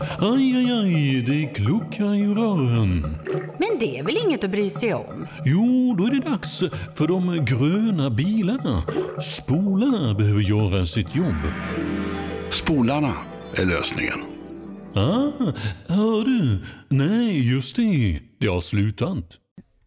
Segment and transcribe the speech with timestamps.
[0.00, 3.16] Aj, aj, aj, det kluckar i rören.
[3.58, 5.26] Men det är väl inget att bry sig om?
[5.44, 6.62] Jo, då är det dags
[6.94, 8.82] för de gröna bilarna.
[9.22, 11.52] Spolarna behöver göra sitt jobb.
[12.50, 13.12] Spolarna
[13.54, 14.18] är lösningen.
[14.94, 15.52] Ah,
[15.86, 16.58] hör du?
[16.88, 18.20] Nej, just det.
[18.38, 19.38] Det har slutat.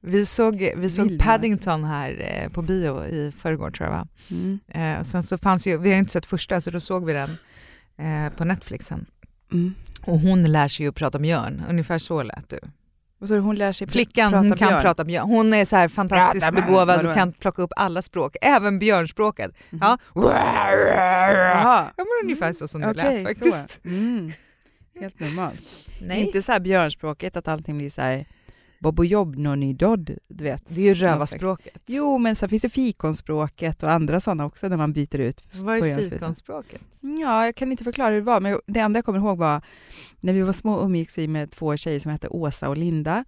[0.02, 1.20] Vi såg, vi såg.
[1.20, 4.08] Paddington här eh, på bio i förrgår tror jag va?
[4.32, 4.60] Mm.
[4.68, 7.30] Eh, sen så fanns ju, vi har inte sett första så då såg vi den
[7.98, 9.06] eh, på Netflixen.
[9.52, 9.74] Mm.
[10.06, 12.60] Och hon lär sig ju att prata björn, ungefär så lät du.
[13.28, 14.82] Så hon lär sig Flickan prata hon kan björn.
[14.82, 15.30] prata björn.
[15.30, 19.52] Hon är så här fantastiskt Prata begåvad och kan plocka upp alla språk, även björnspråket.
[19.70, 19.80] Mhm.
[19.82, 19.98] Ja.
[20.16, 21.86] Jaha.
[21.98, 23.80] ja, men ungefär så som det Okej, lät faktiskt.
[23.86, 24.32] Mm.
[25.00, 25.62] Helt normalt.
[26.02, 26.22] Nej.
[26.24, 28.26] Inte så här björnspråket att allting blir så här
[28.84, 30.64] bobo jobb noni dodd, du vet.
[30.68, 31.82] Det är ju rövarspråket.
[31.86, 35.44] Jo, men så finns det fikonspråket och andra sådana också där man byter ut.
[35.54, 36.82] Vad är fikonspråket?
[37.00, 39.62] Ja, jag kan inte förklara hur det var, men det enda jag kommer ihåg var
[40.20, 43.26] när vi var små umgicks vi med två tjejer som hette Åsa och Linda.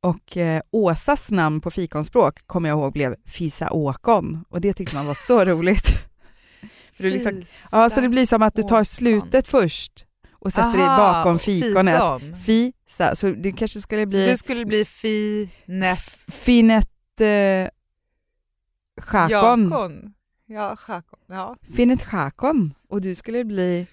[0.00, 4.96] Och eh, Åsas namn på fikonspråk kommer jag ihåg blev Fisa Åkon och det tyckte
[4.96, 5.86] man var så roligt.
[6.92, 10.05] För är liksom, ja, så det blir som att du tar slutet först
[10.46, 11.94] och sätter Aha, bakom fikonet.
[12.00, 12.36] fikon.
[12.36, 16.88] Fisa, så det kanske skulle Så bli det skulle bli finet Finet
[17.20, 17.68] eh,
[19.10, 19.30] Chakon.
[19.70, 20.12] Jakon.
[20.46, 21.18] Ja, Chakon.
[21.26, 21.56] Ja.
[21.76, 22.74] Finet Chakon.
[22.88, 23.86] Och du skulle bli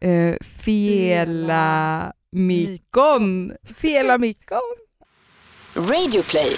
[0.00, 3.52] eh, Fiela Mikon.
[3.74, 4.76] Fiela Mikon.
[5.74, 6.56] Radio play.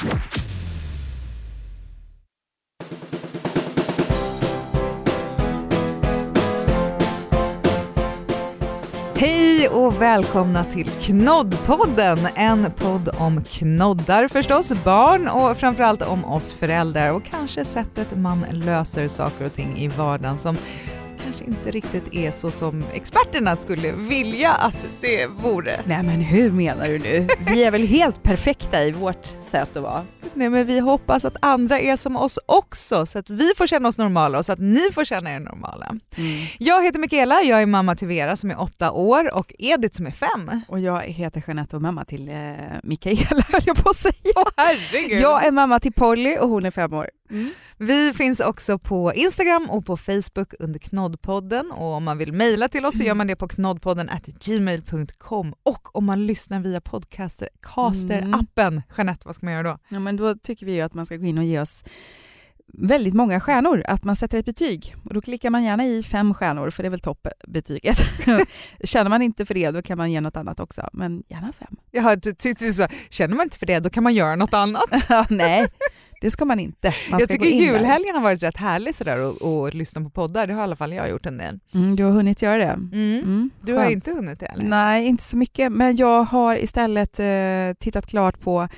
[9.21, 16.53] Hej och välkomna till Knoddpodden, en podd om knoddar förstås, barn och framförallt om oss
[16.53, 20.57] föräldrar och kanske sättet man löser saker och ting i vardagen som
[21.25, 25.81] kanske inte riktigt är så som experterna skulle vilja att det vore.
[25.85, 27.29] Nej men hur menar du nu?
[27.39, 30.05] Vi är väl helt perfekta i vårt sätt att vara?
[30.35, 33.89] Nej, men vi hoppas att andra är som oss också så att vi får känna
[33.89, 35.95] oss normala och så att ni får känna er normala.
[36.59, 40.07] Jag heter Michaela, jag är mamma till Vera som är åtta år och Edith som
[40.07, 40.61] är fem.
[40.69, 42.35] Och jag heter Jeanette och mamma till eh,
[42.83, 44.15] Mikaela höll jag på att säga.
[44.57, 45.21] herregud.
[45.21, 47.11] Jag är mamma till Polly och hon är fem år.
[47.77, 52.69] Vi finns också på Instagram och på Facebook under Knoddpodden och om man vill mejla
[52.69, 57.49] till oss så gör man det på knoddpodden gmail.com och om man lyssner via podcaster,
[57.63, 58.83] caster-appen.
[58.97, 59.79] Jeanette, vad ska man göra då?
[59.89, 61.85] Ja, men då tycker vi ju att man ska gå in och ge oss
[62.73, 64.95] väldigt många stjärnor, att man sätter ett betyg.
[65.05, 67.99] Och då klickar man gärna i fem stjärnor, för det är väl toppbetyget.
[68.85, 71.77] Känner man inte för det, då kan man ge något annat också, men gärna fem.
[71.91, 74.85] Jag hade tyckt så, känner man inte för det då kan man göra något annat.
[75.09, 75.67] Ja, Nej,
[76.21, 76.95] det ska man inte.
[77.11, 77.65] Man jag tycker in där.
[77.73, 80.77] julhelgen har varit rätt härlig sådär och, och lyssna på poddar, det har i alla
[80.77, 81.61] fall jag gjort en del.
[81.75, 82.65] Mm, du har hunnit göra det?
[82.93, 83.19] Mm.
[83.23, 84.65] Mm, Du har inte hunnit det eller?
[84.65, 87.27] Nej, inte så mycket, men jag har istället eh,
[87.81, 88.69] tittat klart på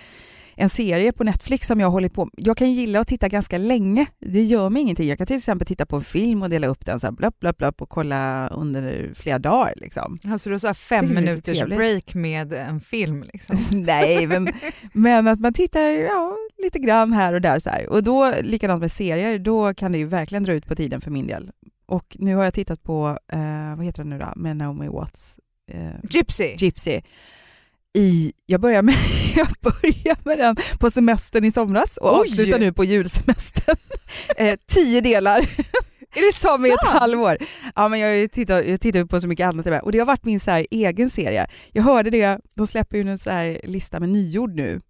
[0.60, 3.58] en serie på Netflix som jag håller på Jag kan ju gilla att titta ganska
[3.58, 4.06] länge.
[4.18, 5.08] Det gör mig ingenting.
[5.08, 7.40] Jag kan till exempel titta på en film och dela upp den så här blupp,
[7.40, 9.72] blupp, blupp och kolla under flera dagar.
[9.76, 10.18] Liksom.
[10.24, 11.78] Alltså du har så här fem minuters trevligt.
[11.78, 13.56] break med en film liksom.
[13.72, 14.48] Nej, men,
[14.92, 17.58] men att man tittar ja, lite grann här och där.
[17.58, 17.88] Så här.
[17.88, 21.10] Och då, likadant med serier, då kan det ju verkligen dra ut på tiden för
[21.10, 21.50] min del.
[21.86, 25.40] Och nu har jag tittat på, eh, vad heter den nu då, med Naomi Watts?
[25.72, 26.54] Eh, Gypsy!
[26.56, 27.00] Gypsy.
[27.98, 28.94] I, jag, börjar med,
[29.34, 32.20] jag börjar med den på semestern i somras och Oj!
[32.20, 33.76] avslutar nu på julsemestern.
[34.36, 35.38] eh, tio delar.
[36.14, 37.36] Är det som i ett halvår?
[37.74, 40.40] Ja, men jag tittar, jag tittar på så mycket annat och det har varit min
[40.40, 41.46] så egen serie.
[41.72, 44.80] Jag hörde det, de släpper ju en så lista med nyord nu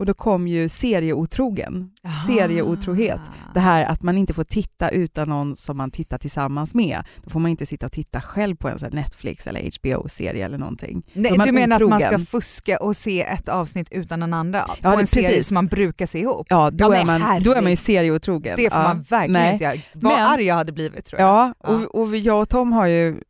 [0.00, 1.90] och då kom ju serieotrogen,
[2.26, 3.20] serieotrohet.
[3.54, 7.02] Det här att man inte får titta utan någon som man tittar tillsammans med.
[7.24, 10.44] Då får man inte sitta och titta själv på en så här Netflix eller HBO-serie
[10.44, 11.02] eller någonting.
[11.12, 12.20] Nej, du menar att man otrogen.
[12.20, 15.46] ska fuska och se ett avsnitt utan den andra på Ja, en serie precis.
[15.46, 16.46] som man brukar se ihop?
[16.50, 18.54] Ja, då, Ja, är, man, då är man ju serieotrogen.
[18.56, 18.88] Det får ja.
[18.88, 19.52] man verkligen Nej.
[19.52, 19.76] inte göra.
[19.94, 21.28] Vad Men- arg jag hade blivit tror jag.
[21.28, 23.20] Ja, och, och jag och Tom har ju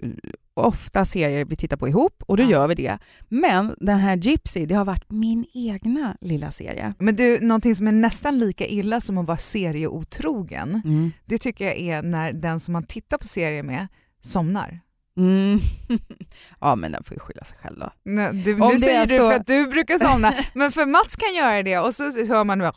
[0.55, 2.50] ofta serier vi tittar på ihop och då Ja.
[2.50, 2.99] gör vi det.
[3.29, 6.94] Men den här Gypsy, det har varit min egna lilla serie.
[6.99, 10.82] Men du, någonting som är nästan lika illa som att vara serieotrogen,
[11.26, 13.87] det tycker jag är när den som man tittar på serier med
[14.20, 14.81] somnar.
[15.16, 15.60] Mm.
[16.60, 17.90] ja, men den får ju skylla sig själv då.
[18.04, 21.34] Nej, du, nu säger du så- för att du brukar somna, men för Mats kan
[21.34, 22.70] göra det och så hör man nu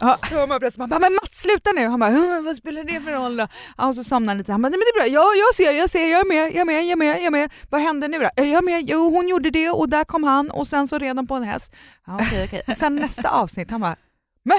[0.00, 0.16] Ja.
[0.22, 1.86] hör man plötsligt, man bara, men Mats sluta nu!
[1.88, 3.48] Han bara, "Hm, vad spelar det för roll då?
[3.78, 5.54] Ja, och så somnar han lite, han bara, nej men det är bra, ja jag
[5.54, 7.52] ser, jag ser, jag är med, jag är med, jag är med, jag är med.
[7.70, 8.30] Vad händer nu då?
[8.36, 11.16] Jag är med, jo hon gjorde det och där kom han och sen så red
[11.16, 11.72] de på en häst.
[12.06, 12.62] Ja, okej, okej.
[12.68, 13.96] Och sen nästa avsnitt, han bara,
[14.44, 14.58] men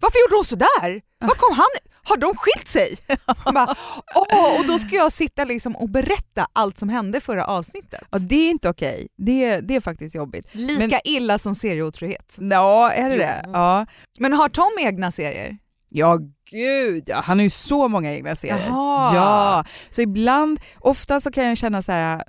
[0.00, 1.00] varför gjorde hon sådär?
[1.20, 1.66] Var kom han?
[2.04, 2.96] Har de skilt sig?
[3.54, 3.76] Bara,
[4.14, 8.00] Åh, och då ska jag sitta liksom och berätta allt som hände förra avsnittet.
[8.10, 9.08] Ja, det är inte okej.
[9.16, 10.46] Det, det är faktiskt jobbigt.
[10.52, 12.36] Lika Men- illa som serieotrohet.
[12.40, 13.42] Ja, är det det?
[13.46, 13.50] Jo.
[13.52, 13.86] Ja.
[14.18, 15.58] Men har Tom egna serier?
[15.88, 16.18] Ja,
[16.50, 17.20] gud ja.
[17.24, 18.66] Han har ju så många egna serier.
[18.68, 19.14] Jaha.
[19.14, 22.22] Ja, så ibland, ofta så kan jag känna så här,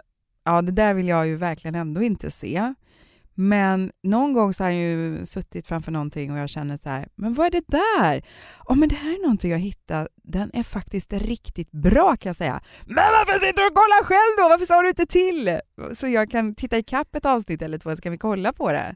[0.45, 2.73] ja det där vill jag ju verkligen ändå inte se.
[3.41, 7.07] Men någon gång så har jag ju suttit framför någonting och jag känner så här,
[7.15, 8.25] men vad är det där?
[8.67, 12.35] Ja men det här är någonting jag hittat, den är faktiskt riktigt bra kan jag
[12.35, 12.61] säga.
[12.85, 14.49] Men varför sitter du och kollar själv då?
[14.49, 15.59] Varför sa du inte till?
[15.95, 18.71] Så jag kan titta i kapp ett avsnitt eller två så kan vi kolla på
[18.71, 18.95] det.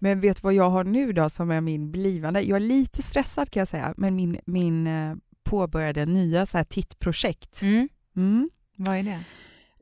[0.00, 2.40] Men vet du vad jag har nu då som är min blivande?
[2.40, 6.64] Jag är lite stressad kan jag säga, men min, min eh, påbörjade nya så här
[6.64, 7.62] tittprojekt.
[7.62, 7.88] Mm.
[8.16, 8.50] Mm.
[8.76, 9.20] Vad är det?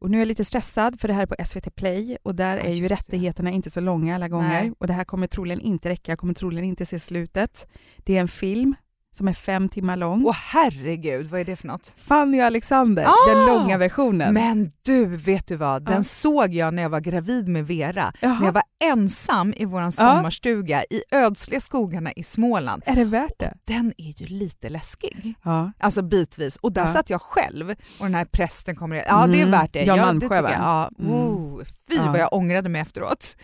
[0.01, 2.57] Och nu är jag lite stressad för det här är på SVT Play och där
[2.57, 4.73] är ju rättigheterna inte så långa alla gånger Nej.
[4.79, 7.67] och det här kommer troligen inte räcka, jag kommer troligen inte se slutet.
[7.97, 8.75] Det är en film
[9.19, 10.25] som är fem timmar lång.
[10.27, 11.95] Åh herregud, vad är det för något?
[11.99, 13.35] Fanny och Alexander, Ah!
[13.35, 14.35] den långa versionen.
[14.35, 15.85] Men du, vet du vad?
[15.85, 16.03] Den Ja.
[16.03, 18.13] såg jag när jag var gravid med Vera.
[18.21, 18.39] Jaha.
[18.39, 22.83] När jag var ensam i vår sommarstuga i ödsliga skogarna i Småland.
[22.87, 23.53] Är det värt det?
[23.65, 25.35] Den är ju lite läskig.
[25.45, 25.73] Ja.
[25.79, 26.57] Alltså bitvis.
[26.57, 26.89] Och där Ja.
[26.89, 29.03] satt jag själv och den här prästen kommer in.
[29.07, 29.51] Ja det är Mm.
[29.51, 29.83] värt det.
[29.85, 30.51] Jan ja, det Malmsjö, va?
[30.53, 30.61] jag.
[30.61, 30.91] Ja.
[30.99, 31.11] Mm.
[31.63, 32.11] Oh, fy Ja.
[32.13, 33.37] vad jag ångrade mig efteråt.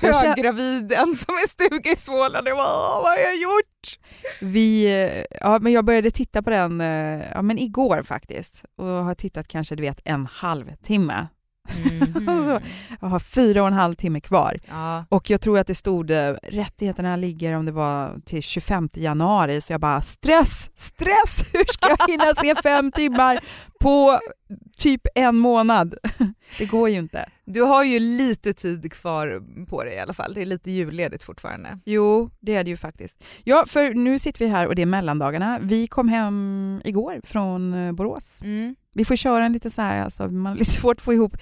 [0.00, 2.48] Jag Höggravid, ensam i stuga i Småland.
[2.48, 3.98] Jag bara, "Åh, vad har jag gjort?
[4.40, 8.86] Vi, eh, ja, men jag började titta på den eh, ja, men igår faktiskt och
[8.86, 11.26] har tittat kanske du vet en halvtimme.
[12.44, 12.60] Så.
[13.00, 14.56] Jag har fyra och en halv timme kvar.
[14.68, 15.04] Ja.
[15.08, 19.60] Och jag tror att det stod eh, rättigheterna ligger om det var till 25 januari
[19.60, 23.40] så jag bara stress, stress, hur ska jag hinna se fem timmar
[23.80, 24.20] på
[24.76, 25.94] typ en månad?
[26.58, 27.28] Det går ju inte.
[27.44, 30.32] Du har ju lite tid kvar på dig i alla fall.
[30.34, 31.78] Det är lite julledigt fortfarande.
[31.84, 33.24] Jo, det är det ju faktiskt.
[33.44, 35.58] Ja, för nu sitter vi här och det är mellandagarna.
[35.62, 38.40] Vi kom hem igår från eh, Borås.
[38.94, 41.36] Vi får köra en lite så här, alltså, man har lite svårt att få ihop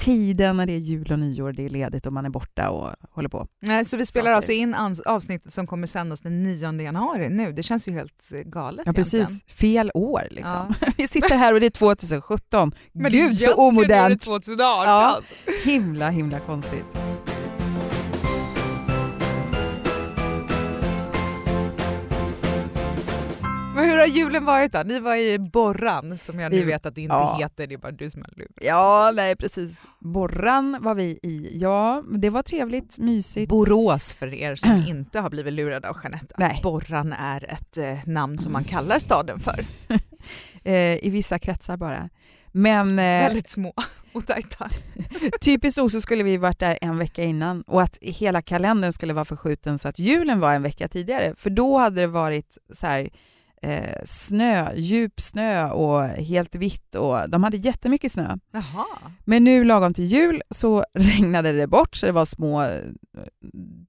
[0.00, 2.90] tiden när det är jul och nyår, det är ledigt och man är borta och
[3.10, 3.46] håller på.
[3.62, 4.74] Nej, så vi spelar alltså in
[5.06, 7.52] avsnittet som kommer sändas den 9 januari nu.
[7.52, 9.26] Det känns ju helt eh, galet Ja, egentligen.
[9.26, 9.44] precis.
[9.54, 10.74] Fel år liksom.
[10.80, 10.88] Ja.
[10.96, 12.72] Vi sitter här och det är 2017.
[12.92, 13.92] Men Gud egentligen så omodernt.
[14.04, 14.84] är det 2018.
[14.86, 15.20] Ja.
[15.64, 16.84] Himla, himla konstigt.
[23.78, 24.82] Men hur har julen varit då?
[24.84, 27.36] Ni var i Borran som jag nu vet att det inte ja.
[27.40, 28.50] heter, det är bara du som har lurat.
[28.60, 29.78] Ja, nej precis.
[30.00, 31.58] Borran var vi i.
[31.60, 33.48] Ja, det var trevligt, mysigt.
[33.48, 36.34] Borås för er som inte har blivit lurade av Jeanette.
[36.38, 36.60] Nej.
[36.62, 39.60] Borran är ett eh, namn som man kallar staden för.
[40.64, 42.08] Eh, I vissa kretsar bara.
[42.52, 43.72] Men eh, Väldigt små
[44.12, 44.68] och tajta.
[45.40, 49.12] typiskt nog så skulle vi varit där en vecka innan och att hela kalendern skulle
[49.12, 51.34] vara förskjuten så att julen var en vecka tidigare.
[51.36, 53.10] För då hade det varit så här,
[53.62, 58.36] eh, snö, djup snö och helt vitt och de hade jättemycket snö.
[58.52, 58.86] Jaha.
[59.24, 62.70] Men nu lagom till jul så regnade det bort så det var små eh,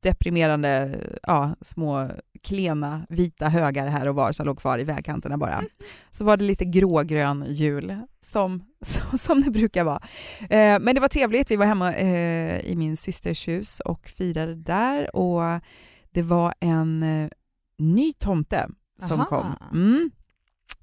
[0.01, 2.09] deprimerande, ja, små
[2.43, 5.61] klena vita högar här och var som låg kvar i vägkanterna bara.
[6.11, 8.63] Så var det lite grågrön jul som,
[9.17, 10.01] som, det brukar vara.
[10.41, 14.55] Eh, men det var trevligt, vi var hemma eh, i min systers hus och firade
[14.55, 15.61] där och
[16.11, 17.29] det var en
[17.77, 18.69] ny tomte
[18.99, 19.29] som Aha.
[19.29, 19.55] kom.
[19.73, 20.11] Mm.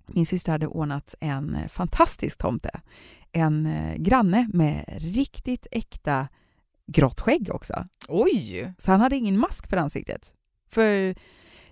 [0.06, 2.80] Min syster hade ordnat en eh, fantastisk tomte.
[3.32, 6.28] En eh, granne med riktigt äkta
[6.86, 7.86] grått skägg också.
[8.08, 8.72] Oj!
[8.78, 10.32] Så han hade ingen mask för ansiktet.
[10.70, 11.14] För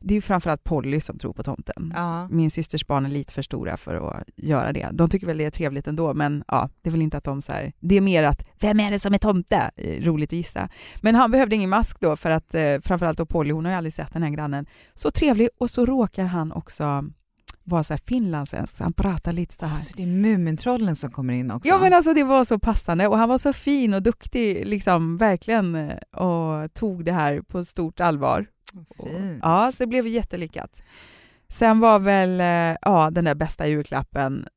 [0.05, 1.93] det är ju framförallt Polly som tror på tomten.
[1.97, 2.29] Ja.
[2.29, 4.89] Min systers barn är lite för stora för att göra det.
[4.93, 7.43] De tycker väl det är trevligt ändå, men ja, det är väl inte att de
[7.43, 9.71] så här, Det är mer att, vem är det som är tomte?
[9.77, 10.69] Eh, Roligt att gissa.
[11.01, 13.77] Men han behövde ingen mask då för att eh, framförallt då Polly, hon har ju
[13.77, 14.67] aldrig sett den här grannen.
[14.95, 17.05] Så trevlig och så råkar han också
[17.65, 19.73] vara så här finlandssvensk, så han pratar lite så här.
[19.73, 21.69] Alltså, det är Mumintrollen som kommer in också.
[21.69, 25.17] Ja men alltså det var så passande och han var så fin och duktig liksom
[25.17, 28.47] verkligen eh, och tog det här på stort allvar.
[28.89, 29.09] Och-.
[29.43, 30.83] Ja, så det blev jättelyckat.
[31.49, 34.49] Sen var väl eh, ja, den där bästa julklappen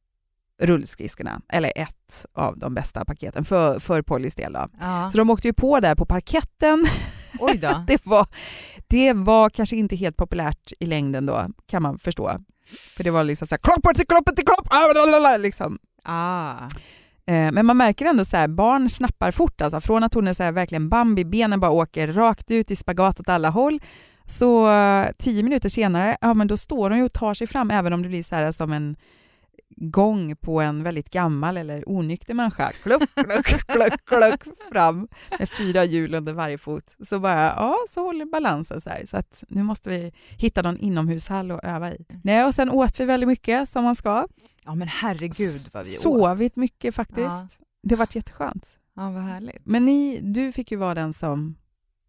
[0.62, 4.54] rullskridskorna, eller ett av de bästa paketen för, för Pollys del.
[4.54, 4.68] Då.
[4.80, 5.12] Ja.
[5.12, 6.86] Så de åkte ju på där på parketten.
[7.40, 7.84] Oj då.
[7.88, 8.28] Det var,
[8.88, 12.32] det var kanske inte helt populärt i längden då, kan man förstå.
[12.98, 15.78] För det var liksom så här, kloppar till kloppar till klopp, ah, liksom.
[16.04, 16.70] Ah.
[17.28, 19.62] Eh, men man märker ändå så här, barn snappar fort.
[19.62, 22.76] Alltså, från att hon är så här, verkligen Bambi, benen bara åker rakt ut i
[22.76, 23.80] spagat åt alla håll.
[24.26, 27.72] Så eh, tio minuter senare, ja men då står hon ju och tar sig fram
[27.72, 28.96] även om det blir så här som en
[29.76, 32.72] gång på en väldigt gammal eller onykter människa.
[32.84, 35.08] Kluck, kluck, kluck, kluck fram
[35.40, 36.96] med fyra hjul under varje fot.
[37.10, 39.06] Så bara, ja, så håller balansen så här.
[39.06, 42.06] Så att nu måste vi hitta någon inomhushall att öva i.
[42.24, 44.28] Nej, och sen åt vi väldigt mycket som man ska.
[44.66, 46.02] Ja men herregud vad vi åt.
[46.02, 47.20] Sovit mycket faktiskt.
[47.20, 47.48] Ja.
[47.84, 48.80] Det har varit jätteskönt.
[48.96, 49.66] Ja vad härligt.
[49.66, 51.56] Men ni, du fick ju vara den som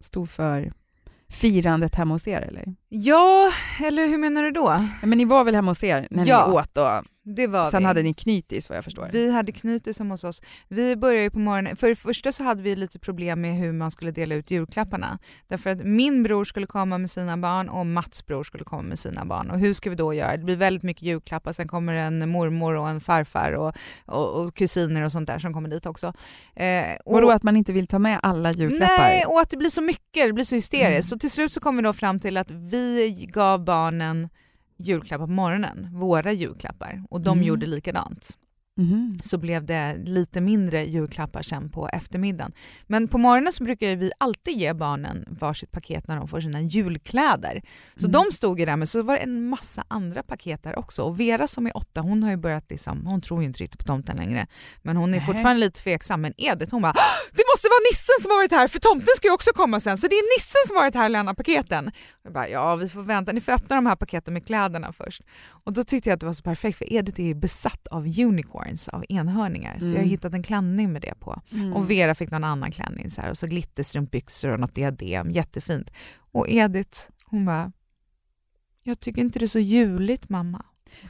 [0.00, 0.73] stod för
[1.29, 2.75] firandet hemma hos er, eller?
[2.88, 3.52] Ja,
[3.85, 4.85] eller hur menar du då?
[5.02, 7.04] Men ni var väl hemma hos er när Ja, ni åt och
[7.35, 7.87] Det var sen vi.
[7.87, 9.09] hade ni knytis vad jag förstår.
[9.12, 10.42] Vi hade knytis hemma hos oss.
[10.68, 13.73] Vi började ju på morgonen, för det första så hade vi lite problem med hur
[13.73, 15.18] man skulle dela ut julklapparna.
[15.49, 18.99] Därför att min bror skulle komma med sina barn och Mats bror skulle komma med
[18.99, 19.50] sina barn.
[19.50, 20.37] Och hur ska vi då göra?
[20.37, 23.75] Det blir väldigt mycket julklappar, sen kommer en mormor och en farfar och,
[24.07, 26.12] och, och kusiner och sånt där som kommer dit också.
[26.54, 28.99] Eh, och då att man inte vill ta med alla julklappar?
[28.99, 30.88] Nej, och att det blir så mycket, det blir så hysteriskt.
[30.90, 31.02] Mm.
[31.02, 32.78] Så till slut så kom vi då fram till att vi
[33.33, 34.29] gav barnen
[34.79, 37.45] julklappar på morgonen, våra julklappar, och de Mm.
[37.49, 38.37] gjorde likadant
[38.77, 39.19] Mhm.
[39.23, 42.53] så blev det lite mindre julklappar sen på eftermiddagen.
[42.87, 46.61] Men på morgonen så brukar vi alltid ge barnen varsitt paket när de får sina
[46.61, 47.63] julkläder.
[47.97, 48.13] Så Mm.
[48.13, 51.03] de stod ju där, men så var det en massa andra paket där också.
[51.03, 53.79] Och Vera som är åtta, hon har ju börjat liksom, hon tror ju inte riktigt
[53.81, 54.47] på tomten längre.
[54.83, 55.27] Men hon är Nej.
[55.27, 56.21] fortfarande lite tveksam.
[56.21, 59.09] Men Edith hon bara, "Ah, det måste vara nissen som har varit här för tomten
[59.17, 59.99] ska ju också komma sen.
[59.99, 61.91] Så det är nissen som har varit här och lämnat paketen.
[62.23, 65.23] Jag bara, ja vi får vänta, ni får öppna de här paketen med kläderna först.
[65.65, 68.03] Och då tyckte jag att det var så perfekt för Edith är ju besatt av
[68.07, 69.79] unicorns, av enhörningar.
[69.79, 70.09] Så jag har Mm.
[70.09, 71.43] hittat en klänning med det på.
[71.53, 71.73] Mm.
[71.73, 75.91] Och Vera fick någon annan klänning så här, och så glitterstrumpbyxor och något diadem, jättefint.
[76.33, 77.73] Och Edith, hon bara,
[78.83, 80.65] jag tycker inte det är så juligt mamma.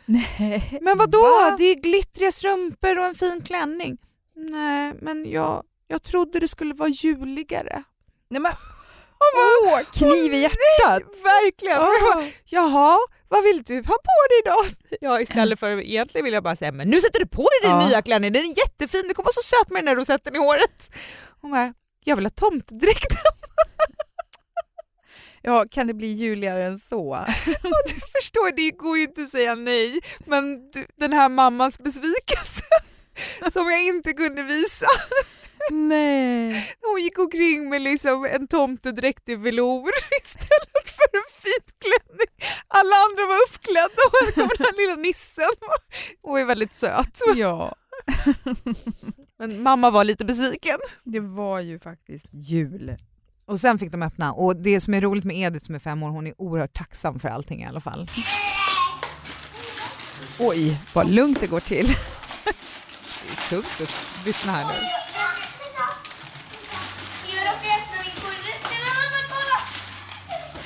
[0.04, 0.78] Nej.
[0.82, 1.18] Men vad då?
[1.18, 1.54] Va?
[1.58, 3.98] Det är ju glittriga strumpor och en fin klänning.
[4.36, 7.82] Nej, men jag, jag trodde det skulle vara juligare.
[8.30, 8.52] Nej, men,
[9.20, 11.02] Åh, kniv i hjärtat!
[11.24, 11.76] Verkligen!
[11.76, 11.82] Jag
[12.14, 12.28] bara, Åh.
[12.44, 14.66] Jaha, vad vill du ha på dig idag?
[15.00, 17.80] Ja, istället för egentligen vill jag bara säga, men nu sätter du på dig din
[17.80, 17.88] Ja.
[17.88, 20.30] nya klänning, den är jättefin, du kommer vara så söt med den när du sätter
[20.30, 20.90] den i håret.
[21.40, 23.12] Hon bara, jag vill ha tomtedräkt.
[25.42, 27.24] Ja, kan det bli juligare än så?
[27.62, 31.78] Ja, du förstår, det går ju inte att säga nej, men du, den här mammans
[31.78, 32.62] besvikelse
[33.50, 34.86] som jag inte kunde visa.
[35.70, 36.74] Nej.
[36.82, 39.90] Hon gick omkring med liksom en tomtedräkt i velour
[40.24, 42.52] istället för en fin klänning.
[42.68, 45.50] Alla andra var uppklädda och här kom den här lilla nissen
[46.22, 47.20] och är väldigt söt.
[47.36, 47.74] Ja,
[49.38, 50.78] Men mamma var lite besviken.
[51.04, 52.96] det var ju faktiskt jul.
[53.46, 56.02] Och sen fick de öppna och det som är roligt med Edith som är fem
[56.02, 58.06] år, hon är oerhört tacksam för allting i alla fall.
[60.40, 61.86] Oj, vad lugnt det går till.
[61.86, 61.94] Det
[63.32, 64.72] är tungt att lyssna här nu.
[67.28, 68.54] Jag råkade öppna min korre.
[68.70, 69.58] Nej men mamma kolla!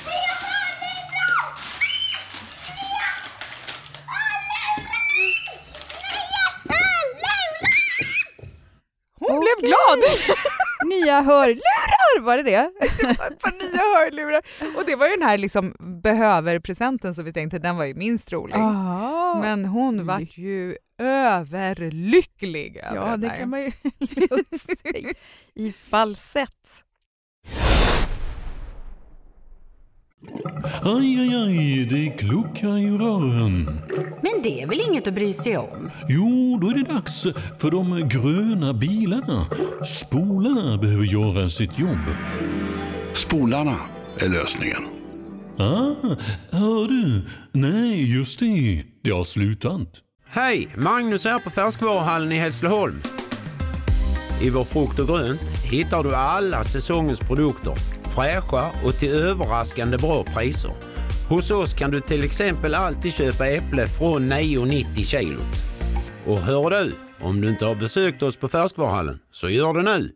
[0.05, 1.43] Nya hörlurar!
[2.75, 3.09] Nya
[6.67, 7.73] hörlurar!
[9.19, 9.39] Hon
[9.95, 10.37] glad!
[10.87, 12.55] Nya hörlurar, var det det?
[12.55, 14.41] ett par nya hörlurar.
[14.77, 18.31] Och det var ju den här liksom behöver-presenten som vi tänkte, den var ju minst
[18.33, 18.55] rolig.
[18.57, 19.39] Ah.
[19.41, 23.37] Men hon vart ju överlycklig över Ja, det här.
[23.37, 25.13] kan man ju lugnt säga.
[25.55, 26.83] I falsett.
[30.83, 33.81] Aj, aj, aj, det kluckar i rören.
[34.21, 35.89] Men det är väl inget att bry sig om?
[36.07, 37.23] Jo, då är det dags
[37.57, 39.45] för de gröna bilarna.
[39.85, 42.05] Spolarna behöver göra sitt jobb.
[43.13, 43.75] Spolarna
[44.19, 44.83] är lösningen.
[45.57, 46.15] Ah,
[46.51, 47.21] hör du?
[47.51, 48.83] Nej, just det.
[49.03, 49.87] Det har slutat.
[50.29, 50.67] Hej!
[50.77, 53.01] Magnus här på Färskvaruhallen i Hässleholm.
[54.41, 57.73] I vår frukt och grönt hittar du alla säsongens produkter.
[58.15, 60.71] Fräscha och till överraskande bra priser.
[61.29, 65.39] Hos oss kan du till exempel alltid köpa äpple från 9,90 kilot.
[66.25, 70.09] Och hör du, om du inte har besökt oss på Färskvaruhallen, så gör det nu!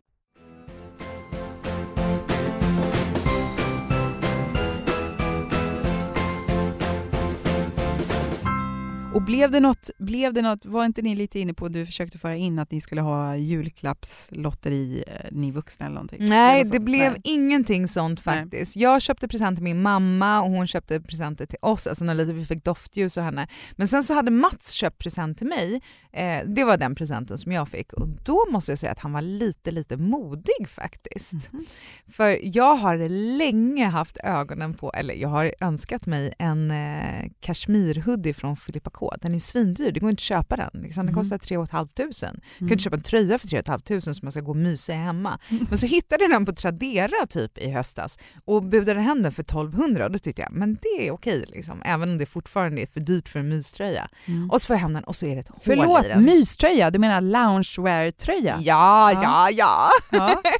[9.18, 12.18] Och blev det något, blev det något, var inte ni lite inne på, du försökte
[12.18, 16.24] föra in att ni skulle ha julklappslotteri, eh, ni vuxna eller någonting?
[16.28, 16.80] Nej, det så?
[16.80, 17.20] blev Nej.
[17.24, 18.42] ingenting sånt Nej.
[18.42, 18.76] faktiskt.
[18.76, 22.44] Jag köpte present till min mamma och hon köpte presenter till oss, alltså när vi
[22.44, 23.48] fick doftljus och henne.
[23.72, 25.80] Men sen så hade Mats köpt present till mig,
[26.12, 29.12] eh, det var den presenten som jag fick och då måste jag säga att han
[29.12, 31.52] var lite, lite modig faktiskt.
[31.52, 31.64] Mhm.
[32.06, 33.08] För jag har
[33.38, 39.07] länge haft ögonen på, eller jag har önskat mig en eh, kashmirhoodie från Filippa K
[39.10, 39.16] på.
[39.20, 40.70] Den är svindyr, det går inte att köpa den.
[40.82, 41.06] Liksom.
[41.06, 41.22] Den Mhm.
[41.22, 41.88] kostar 3 500.
[41.96, 42.72] Du kan Mm.
[42.72, 45.38] inte köpa en tröja för 3 500 som man ska gå och mysa hemma.
[45.68, 49.42] Men så hittade jag den på Tradera typ i höstas och budade hem den för
[49.42, 52.86] 1200 och då tyckte jag men det är okej liksom, även om det fortfarande är
[52.86, 54.08] för dyrt för en myströja.
[54.26, 54.50] Mm.
[54.50, 56.22] Och så får jag hem den och så är det ett hål Förlåt, i den.
[56.24, 56.90] myströja?
[56.90, 58.56] Du menar loungewear-tröja?
[58.60, 59.22] Ja, Ja.
[59.22, 59.88] ja, ja.
[60.10, 60.42] Ja.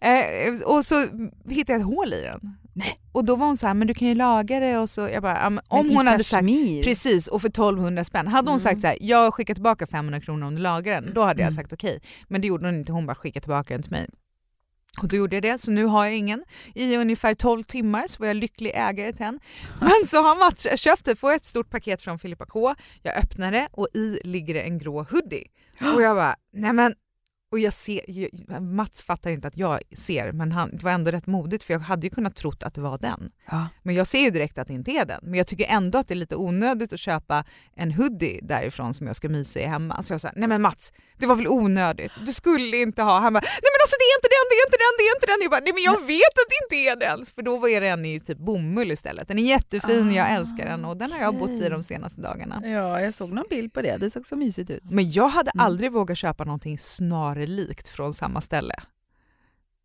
[0.00, 1.00] Eh, och så
[1.48, 2.56] hittade jag ett hål i den.
[3.12, 5.22] Och då var hon så här, men du kan ju laga det och så, jag
[5.22, 6.44] bara, om Men hon hade sagt?
[6.84, 8.26] Precis, och för 1200 spänn.
[8.26, 8.60] Hade hon Mm.
[8.60, 11.48] sagt så här, jag skickar tillbaka 500 kronor om du lagar den, då hade jag
[11.52, 11.54] Mm.
[11.62, 12.00] sagt okej.
[12.28, 14.08] Men det gjorde hon inte, hon bara skickade tillbaka den till mig.
[15.02, 16.44] Och då gjorde jag det, så nu har jag ingen.
[16.74, 19.40] I ungefär 12 timmar så var jag lycklig ägare till den.
[19.80, 22.74] Men så har Mats köpt det, får ett stort paket från Filippa K.
[23.02, 25.44] Jag öppnar det och i ligger det en grå hoodie.
[25.94, 26.94] Och jag bara, nej men
[27.54, 31.26] och jag ser, Mats fattar inte att jag ser, men han, det var ändå rätt
[31.26, 33.30] modigt för jag hade ju kunnat trott att det var den.
[33.50, 33.66] Ja.
[33.82, 35.20] Men jag ser ju direkt att det inte är den.
[35.22, 37.44] Men jag tycker ändå att det är lite onödigt att köpa
[37.76, 40.02] en hoodie därifrån som jag ska mysa i hemma.
[40.02, 42.12] Så jag sa, nej men Mats, det var väl onödigt.
[42.26, 43.20] Du skulle inte ha.
[43.20, 45.14] Han bara, nej men alltså det är inte den, det är inte den, det är
[45.16, 45.38] inte den.
[45.42, 47.26] Jag bara, nej men jag vet att det inte är den.
[47.26, 49.28] För då var det en i typ bomull istället.
[49.28, 52.62] Den är jättefin, jag älskar den och den har jag bott i de senaste dagarna.
[52.64, 53.96] ja, jag såg någon bild på det.
[53.96, 54.82] Det såg så mysigt ut.
[54.90, 55.66] Men jag hade Mm.
[55.66, 56.78] aldrig vågat köpa någonting
[57.46, 58.74] snarlikt från samma ställe.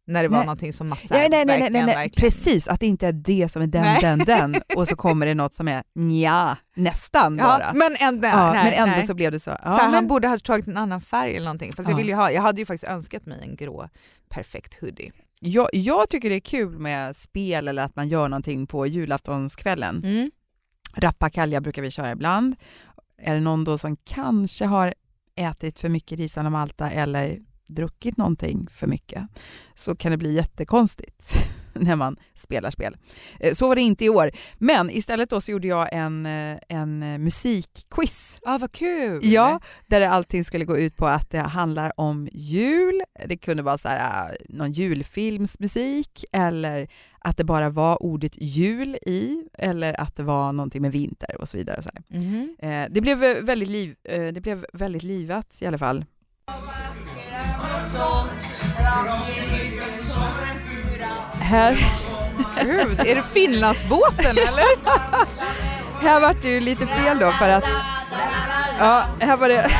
[0.07, 0.45] När det var Nej.
[0.45, 2.67] någonting som Mats Nej, nej, nej, nej, nej, precis.
[2.67, 3.99] Att det inte är det som är den, Nej.
[4.01, 7.61] den, den och så kommer det något som är nja, nästan bara.
[7.61, 9.07] Ja, men ändå, Ja, nej, men ändå nej.
[9.07, 9.49] så blev det så.
[9.49, 11.73] Ja, så här, men, Han borde ha tagit en annan färg eller någonting.
[11.73, 11.97] Fast jag, Ja.
[11.97, 13.89] vill ju ha, jag hade ju faktiskt önskat mig en grå
[14.29, 15.11] perfekt hoodie.
[15.41, 20.01] jag, jag tycker det är kul med spel eller att man gör någonting på julaftonskvällen.
[20.03, 20.31] Mm.
[20.95, 22.55] Rappakalja brukar vi köra ibland.
[23.21, 24.93] Är det någon då som kanske har
[25.39, 29.27] ätit för mycket ris och malta eller druckit någonting för mycket
[29.75, 31.33] så kan det bli jättekonstigt
[31.73, 32.97] när man spelar spel.
[33.39, 34.31] Eh, Så var det inte i år.
[34.57, 38.39] Men istället då så gjorde jag en, eh, en eh, musikquiz.
[38.45, 39.19] Ja, vad kul!
[39.23, 43.01] Ja, där allting skulle gå ut på att det handlar om jul.
[43.25, 46.87] Det kunde vara så här, äh, någon julfilmsmusik eller
[47.19, 51.49] att det bara var ordet jul i eller att det var någonting med vinter och
[51.49, 51.77] så vidare.
[51.77, 52.19] Och så här.
[52.19, 52.55] Mhm.
[52.59, 56.05] Eh, det, blev eh, väldigt liv, eh, det blev väldigt livat i alla fall.
[61.49, 61.91] Här,
[62.63, 64.65] Gud, är det Finlandsbåten eller?
[66.01, 67.63] här var det ju lite fel då för att
[68.79, 69.71] ja, här var det.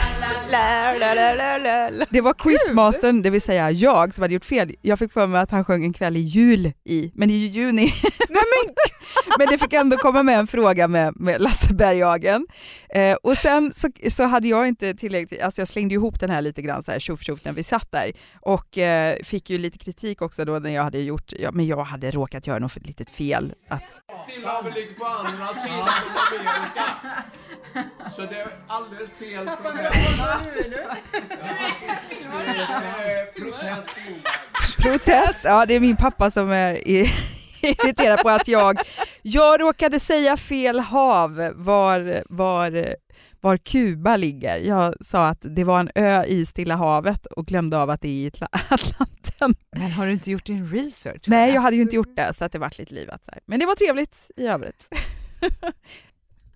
[2.10, 4.76] Det var quizmastern, det vill säga jag, som hade gjort fel.
[4.82, 7.38] Jag fick för mig att han sjöng en kväll i jul i, men det är
[7.38, 7.94] ju juni.
[8.30, 8.76] Nej, men,
[9.38, 12.48] men det fick ändå komma med en fråga med, med Lasse Berghagen.
[12.90, 16.42] Eh, och sen så, så hade jag inte tillräckligt, alltså jag slängde ihop den här
[16.42, 19.78] lite grann så här tjoff tjoff när vi satt där och eh, fick ju lite
[19.78, 23.10] kritik också då när jag hade gjort, ja, men jag hade råkat göra något litet
[23.10, 23.54] fel.
[23.70, 26.86] Att, Stillhavet ligger på andra sidan Amerika.
[28.16, 29.92] Så det är alldeles fel från det.
[33.36, 33.90] Protest
[34.82, 37.12] protest, ja det är min pappa som är i-
[37.84, 38.80] irriterad på att jag,
[39.22, 42.96] jag råkade säga fel hav var, var,
[43.42, 44.58] var Kuba ligger.
[44.58, 48.08] Jag sa att det var en ö i Stilla havet och glömde av att det
[48.08, 49.56] är i Atla- Atlanten.
[49.78, 51.22] men har du inte gjort din research?
[51.28, 53.26] Nej, jag hade ju inte gjort det så att det vart lite livat.
[53.26, 53.42] Så här.
[53.46, 54.90] Men det var trevligt i övrigt.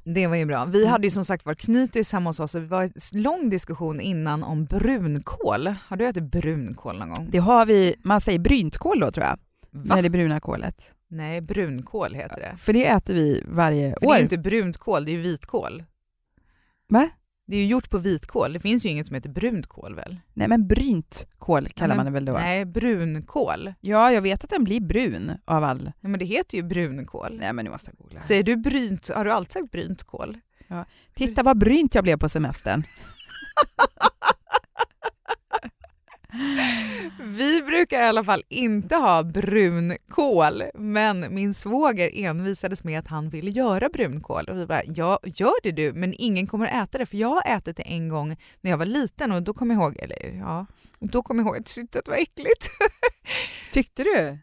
[0.05, 0.65] Det var ju bra.
[0.65, 3.49] Vi hade ju som sagt varit knytis hemma hos oss och det var en lång
[3.49, 5.75] diskussion innan om brunkål.
[5.87, 7.27] Har du ätit brunkål någon gång?
[7.31, 9.39] Det har vi, man säger bryntkål då tror jag,
[9.73, 9.95] Va?
[9.95, 10.95] med det bruna kålet.
[11.07, 12.57] Nej, brunkål heter det.
[12.57, 14.13] För det äter vi varje För det år.
[14.13, 15.83] är ju inte brunt kål, det är ju vitkål.
[16.89, 17.09] Va?
[17.47, 18.53] Det är ju gjort på vitkål.
[18.53, 20.19] Det finns ju inget som heter brunt kål väl?
[20.33, 22.33] Nej men brynt kål kallar Nej, man det väl då?
[22.33, 23.73] Nej, brunkål.
[23.81, 25.83] Ja, jag vet att den blir brun av all...
[25.83, 27.37] Nej, men det heter ju brunkål.
[27.39, 28.21] Nej men nu måste jag googla.
[28.21, 30.37] Säger du brynt, har du alltid sagt brynt kål?
[31.13, 32.83] Titta vad brynt jag blev på semestern.
[37.37, 43.29] Vi brukar i alla fall inte ha brunkål, men min svåger envisades med att han
[43.29, 44.45] ville göra brunkål.
[44.45, 47.05] Och vi bara, ja, gör det du, men ingen kommer äta det.
[47.05, 49.77] För jag har ätit det en gång när jag var liten och då kom jag
[49.81, 50.65] ihåg, eller ja,
[50.99, 52.69] då kom jag ihåg att jag tyckte att det var äckligt.
[53.71, 54.37] Tyckte du?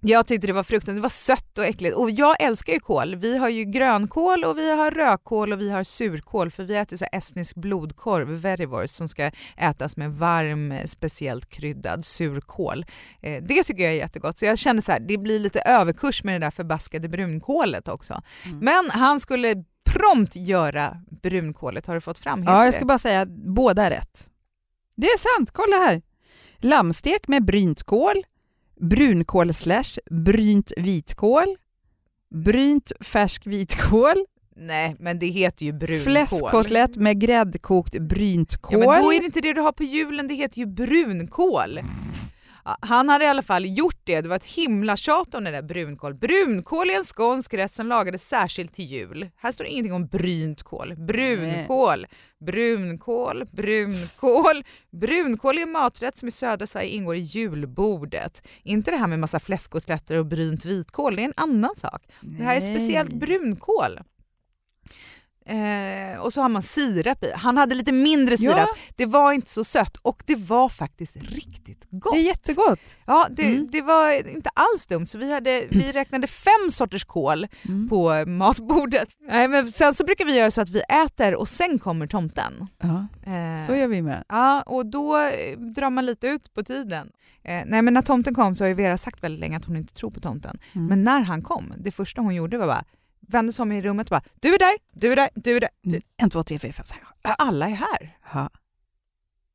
[0.00, 1.96] Jag tyckte det var fruktansvärt, det var sött och äckligt.
[1.96, 3.16] Och jag älskar ju kål.
[3.16, 6.96] Vi har ju grönkål och vi har rödkål och vi har surkål för vi äter
[6.96, 12.86] så estnisk blodkorv, verivors, som ska ätas med varm, speciellt kryddad surkål.
[13.22, 14.38] Eh, det tycker jag är jättegott.
[14.38, 18.22] Så jag kände så här, det blir lite överkurs med det där förbaskade brunkålet också.
[18.44, 18.58] Mm.
[18.58, 21.86] Men han skulle prompt göra brunkålet.
[21.86, 22.44] Har du fått fram?
[22.44, 22.86] Ja, jag ska det?
[22.86, 24.28] bara säga att båda är rätt.
[24.96, 26.02] Det är sant, kolla här.
[26.58, 28.24] Lammstek med brynt kål,
[28.80, 31.56] brunkål slash brynt vitkål,
[32.34, 34.24] brynt färsk vitkål,
[34.58, 36.12] Nej, men det heter ju brunkål.
[36.12, 38.82] Fläskkotlett med gräddkokt brynt kål.
[38.82, 41.80] Ja, men då är det inte det du har på julen, det heter ju brunkål.
[42.80, 45.62] Han hade i alla fall gjort det, det var ett himla tjat om det där
[45.62, 46.14] brunkål.
[46.14, 49.30] Brunkål är en skånsk rätt som lagades särskilt till jul.
[49.36, 50.94] Här står det ingenting om brynt kål.
[50.96, 52.06] Brunkål,
[52.46, 54.64] brunkål, brunkål.
[54.90, 58.46] Brunkål är en maträtt som i södra Sverige ingår i julbordet.
[58.62, 62.02] Inte det här med massa fläskkotletter och brynt vitkål, det är en annan sak.
[62.20, 64.00] Det här är speciellt brunkål.
[65.48, 67.32] Eh, och så har man sirap i.
[67.36, 68.56] Han hade lite mindre sirap.
[68.58, 68.68] Ja.
[68.96, 72.12] Det var inte så sött och det var faktiskt riktigt gott.
[72.14, 72.80] Det är jättegott.
[73.06, 73.68] Ja, det, Mm.
[73.72, 75.06] det var inte alls dumt.
[75.06, 77.88] Så vi, hade, vi räknade fem sorters kål Mm.
[77.88, 79.08] på matbordet.
[79.28, 82.66] Nej, men sen så brukar vi göra så att vi äter och sen kommer tomten.
[82.82, 84.24] Ja, Eh, så gör vi med.
[84.28, 87.10] Ja, och då eh, drar man lite ut på tiden.
[87.44, 89.76] Eh, nej, men när tomten kom så har ju Vera sagt väldigt länge att hon
[89.76, 90.58] inte tror på tomten.
[90.74, 90.86] Mm.
[90.86, 92.84] Men när han kom, det första hon gjorde var bara
[93.28, 95.60] vände sig om i rummet och bara du är där, du är där, du är
[95.60, 95.70] där.
[95.86, 96.00] Mm.
[96.16, 98.16] En, två, tre, fyra, fem, sex, alla är här.
[98.34, 98.50] Ja.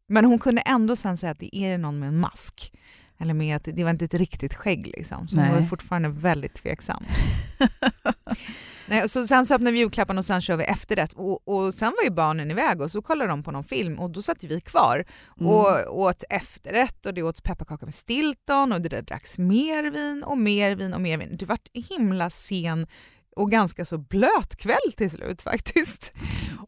[0.07, 2.73] Men hon kunde ändå sen säga att det är någon med en mask.
[3.19, 5.27] Eller med att det var inte ett riktigt skägg liksom.
[5.27, 5.53] Så hon Nej.
[5.59, 7.03] var fortfarande väldigt tveksam.
[8.87, 11.13] Nej, så sen så öppnade vi julklapparna och sen kör vi efterrätt.
[11.13, 14.09] Och, och sen var ju barnen iväg och så kollade de på någon film och
[14.09, 15.05] då satt vi kvar
[15.39, 15.51] Mm.
[15.51, 20.23] och åt efterrätt och det åts pepparkakor med stilton och det där dracks mer vin
[20.23, 21.35] och mer vin och mer vin.
[21.39, 22.87] Det var himla sen
[23.35, 26.13] och ganska så blöt kväll till slut faktiskt.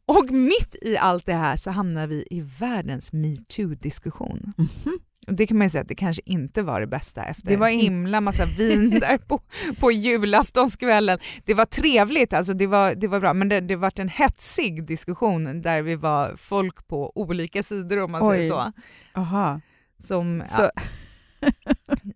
[0.05, 4.53] Och mitt i allt det här så hamnar vi i världens metoo-diskussion.
[4.57, 4.99] Mhm.
[5.27, 7.55] Och det kan man ju säga att det kanske inte var det bästa efter Det
[7.55, 9.39] var en himla massa vin där på,
[9.79, 11.19] på julaftonskvällen.
[11.45, 14.87] Det var trevligt, alltså det, var, det var bra, men det, det var en hetsig
[14.87, 18.37] diskussion där vi var folk på olika sidor om man Oj.
[18.37, 18.71] säger så.
[19.15, 19.61] Aha.
[19.99, 20.81] Som, Så- ja.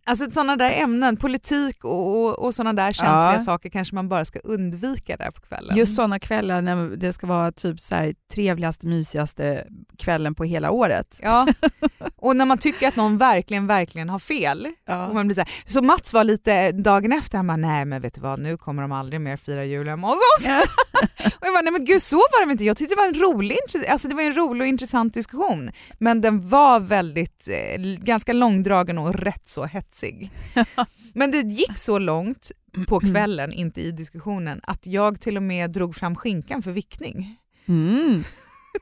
[0.06, 3.40] Alltså sådana där ämnen, politik och, och, och sådana där känsliga Ja.
[3.40, 5.78] saker kanske man bara ska undvika där på kvällen.
[5.78, 10.72] Just sådana kvällar när det ska vara typ så här, trevligaste, mysigaste kvällen på hela
[10.72, 11.20] året.
[11.24, 11.48] Ja,
[12.28, 14.68] och när man tycker att någon verkligen, verkligen har fel.
[14.86, 15.08] Ja.
[15.08, 18.02] Och man blir så, här, så Mats var lite dagen efter, han bara nej men
[18.02, 20.48] vet du vad nu kommer de aldrig mer fira jul hemma hos oss.
[20.48, 20.64] Ja.
[21.26, 23.22] Och jag bara nej men gud så var det inte, jag tyckte det var en
[23.22, 23.58] rolig,
[23.90, 25.72] alltså det var en rolig och intressant diskussion.
[26.00, 30.32] Men den var väldigt, eh, ganska långdragen och rätt så hetsig.
[31.14, 32.52] Men det gick så långt
[32.88, 37.38] på kvällen, inte i diskussionen, att jag till och med drog fram skinkan för vickning.
[37.68, 38.24] Mm.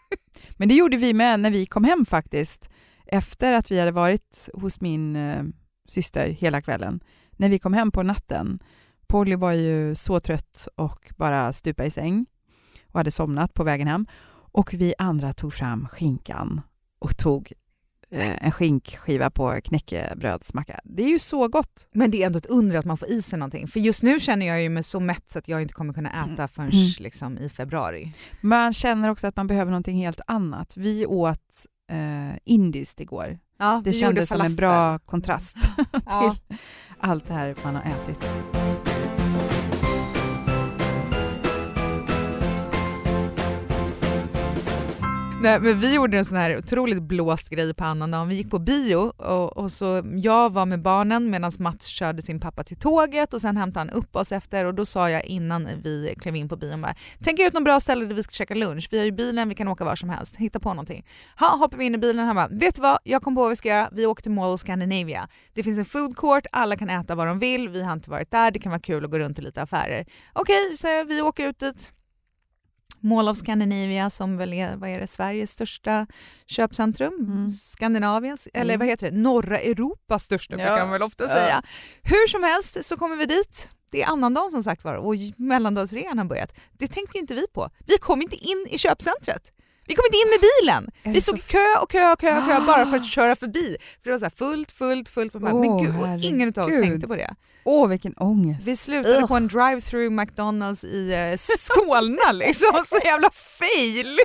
[0.58, 2.70] Men det gjorde vi med när vi kom hem faktiskt.
[3.08, 5.44] Efter att vi hade varit hos min eh,
[5.88, 7.00] syster hela kvällen.
[7.32, 8.60] När vi kom hem på natten.
[9.08, 12.26] Polly var ju så trött och bara stupa i säng
[12.92, 14.06] och hade somnat på vägen hem.
[14.52, 16.62] Och vi andra tog fram skinkan
[17.00, 17.54] och tog
[18.12, 20.80] eh, en skinkskiva på knäckebrödsmacka.
[20.84, 21.88] Det är ju så gott.
[21.92, 23.68] Men det är ändå ett under att man får i sig någonting.
[23.68, 26.26] För just nu känner jag ju mig så mätt så att jag inte kommer kunna
[26.34, 26.90] äta förrän Mm.
[27.00, 28.14] liksom, i februari.
[28.42, 30.74] Man känner också att man behöver någonting helt annat.
[30.78, 33.40] Vi åt eh, indiskt igår.
[33.60, 35.58] Ja, Det kändes som en bra kontrast
[36.06, 36.36] Ja.
[36.48, 36.58] till
[37.00, 38.55] allt det här man har ätit.
[45.46, 48.28] Nej, men vi gjorde en sån här otroligt blåst grej på annandagen.
[48.28, 52.40] Vi gick på bio och, och så jag var med barnen medan Mats körde sin
[52.40, 55.68] pappa till tåget och sen hämtade han upp oss efter och då sa jag innan
[55.84, 58.56] vi klev in på bion bara tänk ut något bra ställe där vi ska käka
[58.56, 58.88] lunch.
[58.92, 60.36] Vi har ju bilen, vi kan åka var som helst.
[60.36, 61.06] Hitta på någonting.
[61.40, 63.50] Ha, hoppar vi in i bilen han bara vet du vad, jag kom på vad
[63.50, 63.90] vi ska göra.
[63.92, 65.28] Vi åker till Mall of Scandinavia.
[65.54, 67.70] Det finns en food court, alla kan äta vad de vill.
[67.70, 70.06] Vi har inte varit där, det kan vara kul att gå runt i lite affärer.
[70.34, 71.92] Okej, så vi åker ut dit.
[73.06, 76.08] Mall of Scandinavia som väl är, vad är det, Sveriges största
[76.48, 77.14] köpcentrum.
[77.20, 77.52] Mm.
[77.52, 78.80] Skandinaviens, eller Mm.
[78.80, 80.58] vad heter det, norra Europas största Ja.
[80.58, 81.30] brukar man väl ofta Ja.
[81.30, 81.62] säga.
[82.04, 83.70] Hur som helst så kommer vi dit.
[83.92, 86.54] Det är annandagen som sagt var och mellandagsrean har börjat.
[86.78, 87.70] Det tänkte ju inte vi på.
[87.86, 89.52] Vi kom inte in i köpcentret.
[89.88, 90.92] Vi kom inte in med bilen.
[91.16, 92.66] Vi stod så i kö och kö och kö och kö Ah.
[92.68, 93.78] bara för att köra förbi.
[94.04, 95.34] För det var så fullt, fullt, fullt.
[95.34, 97.36] men Åh, gud, och ingen av oss tänkte på det.
[97.64, 98.68] Åh, vilken ångest.
[98.68, 102.74] Vi slutade på en drive-through McDonalds i eh, Solna liksom.
[102.86, 104.18] Så jävla fail!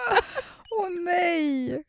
[0.80, 1.82] Åh nej!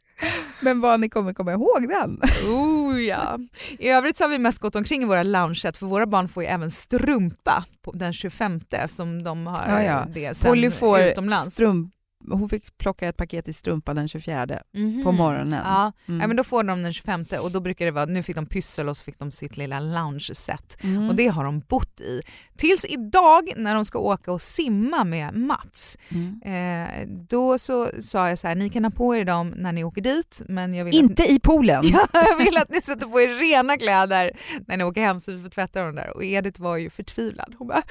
[0.62, 2.22] Men vad ni kommer komma ihåg den?
[2.50, 3.40] Oh, ja.
[3.80, 6.44] I övrigt så har vi mest gått omkring i våra loungeset för våra barn får
[6.44, 10.06] ju även strumpa den 25 eftersom de har Ja, ja.
[10.14, 11.54] det sen Polly får utomlands.
[11.54, 11.92] strump...
[12.32, 15.04] Hon fick plocka ett paket i strumpa den 24 Mhm.
[15.04, 15.62] på morgonen.
[15.66, 15.92] Ja.
[16.08, 16.22] Mm.
[16.22, 18.46] ja, men då får de den 25 och då brukar det vara, nu fick de
[18.46, 20.78] pyssel och så fick de sitt lilla lounge-set.
[20.84, 21.10] Mm.
[21.10, 22.22] Och det har de bott i.
[22.58, 25.98] Tills idag när de ska åka och simma med Mats.
[26.10, 26.42] Mm.
[26.46, 29.84] Eh, då så sa jag så här, ni kan ha på er dem när ni
[29.84, 31.84] åker dit men jag vill att Inte i poolen!
[31.94, 34.32] Ja, jag vill att ni sätter på er rena kläder
[34.68, 36.16] när ni åker hem så vi får tvätta dem där.
[36.16, 37.56] Och Edith var ju förtvivlad.
[37.58, 37.82] Hon bara,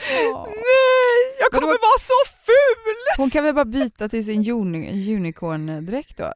[0.47, 1.24] nej,
[1.61, 2.97] kommer vara så ful!
[3.19, 6.33] Hon kan väl bara byta till sin uni- unicorn-dräkt då?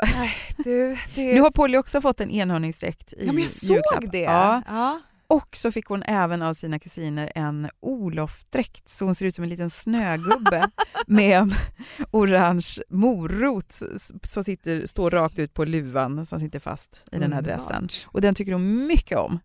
[0.57, 1.35] Du, det...
[1.35, 4.13] Nu har Polly också fått en enhörningsdräkt i ja, men jag såg julklapp.
[4.13, 4.21] det.
[4.21, 4.63] Ja.
[4.69, 5.01] Ja.
[5.31, 9.45] Och så fick hon även av sina kusiner en Olof-dräkt så hon ser ut som
[9.45, 10.63] en liten snögubbe
[11.07, 11.53] med
[12.11, 13.81] orange morot
[14.23, 17.89] som sitter, står rakt ut på luvan som sitter fast i den här dressen.
[18.07, 19.39] Och den tycker hon mycket om.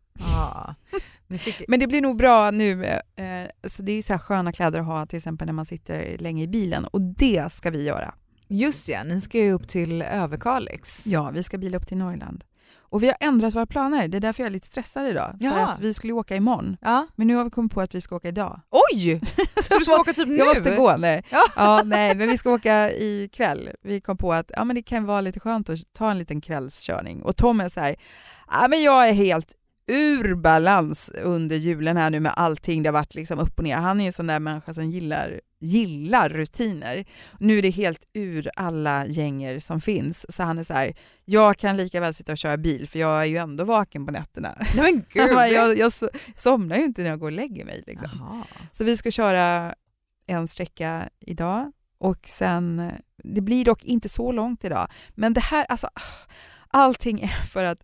[1.39, 1.61] Fick...
[1.67, 2.85] Men det blir nog bra nu.
[2.85, 6.17] Eh, så det är så här sköna kläder att ha till exempel när man sitter
[6.17, 8.13] länge i bilen och det ska vi göra.
[8.47, 11.07] Just ja, ni ska ju upp till Överkalix.
[11.07, 12.43] Ja, vi ska bila upp till Norrland.
[12.93, 14.07] Och vi har ändrat våra planer.
[14.07, 15.35] Det är därför jag är lite stressad idag.
[15.39, 15.67] För Jaha.
[15.67, 16.77] att vi skulle åka imorgon.
[16.81, 17.07] Ja.
[17.15, 18.61] Men nu har vi kommit på att vi ska åka idag.
[18.91, 19.21] Oj!
[19.61, 20.35] Så du ska åka typ nu?
[20.35, 20.97] Jag måste gå.
[20.97, 21.23] Nej.
[21.29, 21.43] Ja.
[21.55, 23.69] Ja, nej, men vi ska åka ikväll.
[23.81, 26.41] Vi kom på att ja, men det kan vara lite skönt att ta en liten
[26.41, 27.23] kvällskörning.
[27.23, 27.95] Och Tom är så här,
[28.51, 29.53] ja, men jag är helt
[29.87, 32.83] ur balans under julen här nu med allting.
[32.83, 33.75] Det har varit liksom upp och ner.
[33.75, 37.05] Han är ju en sån där människa som gillar, gillar rutiner.
[37.39, 40.35] Nu är det helt ur alla gänger som finns.
[40.35, 40.93] Så han är så här,
[41.25, 44.11] jag kan lika väl sitta och köra bil för jag är ju ändå vaken på
[44.11, 44.55] nätterna.
[44.75, 45.31] Nej men gud!
[45.33, 47.83] jag, jag so- somnar ju inte när jag går och lägger mig.
[47.87, 48.43] Liksom.
[48.71, 49.75] Så vi ska köra
[50.27, 52.91] en sträcka idag och sen,
[53.23, 56.01] det blir dock inte så långt idag, men det här, alltså ah,
[56.67, 57.83] allting är för att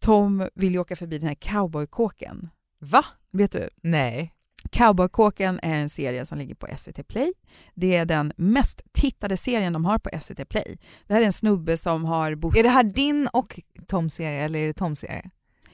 [0.00, 2.48] Tom vill ju åka förbi den här cowboykåken.
[2.80, 3.04] Va?
[3.32, 3.68] Vet du?
[3.82, 4.34] Nej.
[4.70, 7.32] Cowboykåken är en serie som ligger på SVT Play.
[7.74, 10.78] Det är den mest tittade serien de har på SVT Play.
[11.06, 12.56] Det här är en snubbe som har bott...
[12.56, 15.30] Är det här din och Toms serie eller är det Toms serie?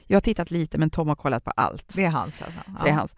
[0.07, 1.95] Jag har tittat lite men Tom har kollat på allt.
[1.95, 2.59] Det är hans alltså?
[2.77, 3.15] Så det är hans.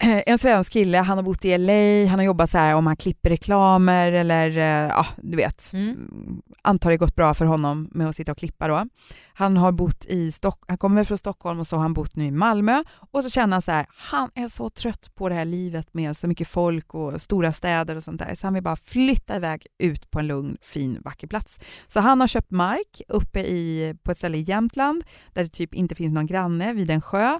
[0.26, 2.96] En svensk kille, han har bott i LA, han har jobbat så här om han
[2.96, 5.70] klipper reklamer eller eh, ja, du vet.
[5.72, 5.88] Mm.
[5.88, 8.86] Mm, Antar det gått bra för honom med att sitta och klippa då.
[9.34, 12.26] Han har bott i Stock han kommer från Stockholm och så har han bott nu
[12.26, 12.82] i Malmö
[13.12, 16.16] och så känner han så här, han är så trött på det här livet med
[16.16, 19.66] så mycket folk och stora städer och sånt där så han vill bara flytta iväg
[19.78, 21.60] ut på en lugn, fin, vacker plats.
[21.88, 25.74] Så han har köpt mark uppe i, på ett ställe i Jämtland där det typ
[25.74, 27.38] inte finns någon granne vid en sjö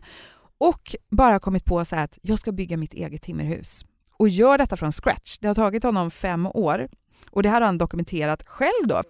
[0.60, 3.84] och bara kommit på så att jag ska bygga mitt eget timmerhus
[4.16, 5.38] och gör detta från scratch.
[5.38, 6.88] Det har tagit honom fem år
[7.30, 9.02] och det här har han dokumenterat själv då.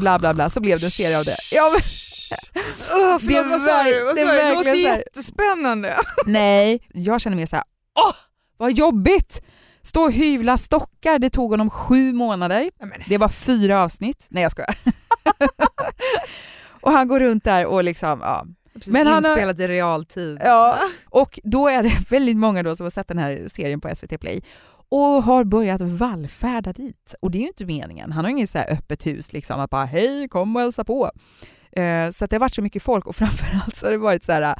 [0.00, 1.36] Bla bla bla, så blev det en serie av det.
[1.52, 1.80] Ja, men,
[2.94, 4.04] Oh, Det förlåt, vad sa du?
[4.04, 4.20] Vad det?
[4.20, 5.94] Det verkligen låter jättespännande.
[6.26, 7.64] nej, jag känner mer så här,
[7.98, 8.14] åh
[8.56, 9.42] vad jobbigt!
[9.82, 12.70] Stå och hyvla stockar, det tog honom sju månader.
[13.08, 14.26] Det var fyra avsnitt.
[14.30, 14.78] Nej jag skojar.
[16.80, 18.46] och han går runt där och liksom, ja.
[18.86, 20.38] Men han har- i realtid.
[20.44, 20.78] Ja,
[21.10, 24.18] och då är det väldigt många då som har sett den här serien på SVT
[24.20, 24.42] Play
[24.88, 27.14] och har börjat vallfärda dit.
[27.20, 28.12] Och det är ju inte meningen.
[28.12, 31.10] Han har inget så här öppet hus, liksom att bara hej, kom och hälsa på.
[31.72, 34.24] Eh, Så att det har varit så mycket folk och framförallt så har det varit
[34.24, 34.54] så här, äh,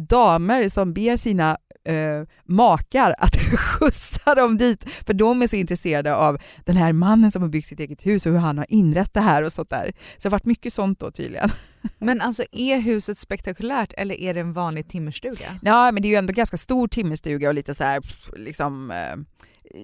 [0.00, 6.14] damer som ber sina eh, makar att skjutsa dem dit för de är så intresserade
[6.16, 9.14] av den här mannen som har byggt sitt eget hus och hur han har inrett
[9.14, 9.84] det här och sånt där.
[9.86, 11.50] Så det har varit mycket sånt då tydligen.
[11.98, 15.58] Men alltså är huset spektakulärt eller är det en vanlig timmerstuga?
[15.62, 18.02] Ja, men det är ju ändå ganska stor timmerstuga och lite så här,
[18.36, 19.16] liksom, eh,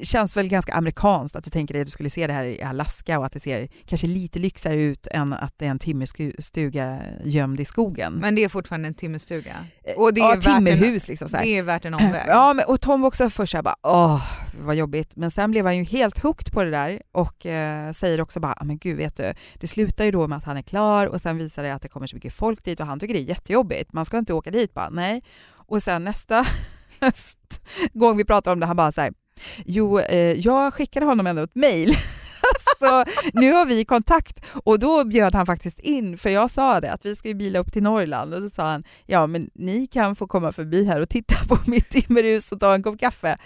[0.03, 2.63] känns väl ganska amerikanskt att du tänker dig att du skulle se det här i
[2.63, 6.99] Alaska och att det ser kanske lite lyxigare ut än att det är en timmerstuga
[7.25, 8.13] gömd i skogen.
[8.13, 9.55] Men det är fortfarande en timmerstuga?
[9.97, 11.29] Och det är ja, värt en- timmerhus liksom.
[11.29, 11.45] Så här.
[11.45, 12.23] Det är värt en omväg?
[12.29, 14.23] Ja, men, och Tom var också först såhär bara åh
[14.61, 18.21] vad jobbigt, men sen blev han ju helt hooked på det där och eh, säger
[18.21, 20.63] också bara, "Ah, men gud vet du, det slutar ju då med att han är
[20.63, 23.15] klar och sen visar det att det kommer så mycket folk dit och han tycker
[23.15, 25.23] det är jättejobbigt, man ska inte åka dit bara, nej.
[25.69, 26.47] Och sen nästa
[27.93, 29.13] gång vi pratar om det, han bara så här,
[29.65, 31.97] jo, eh, jag skickade honom ändå ett mail
[32.79, 34.45] så nu har vi kontakt.
[34.65, 37.59] Och då bjöd han faktiskt in, för jag sa det att vi ska ju bila
[37.59, 38.35] upp till Norrland.
[38.35, 41.59] Och då sa han ja men ni kan få komma förbi här och titta på
[41.71, 43.39] mitt timmerhus och ta en kopp kaffe.